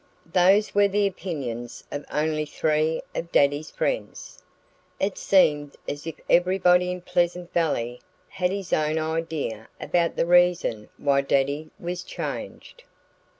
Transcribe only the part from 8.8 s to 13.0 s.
idea about the reason why Daddy was changed.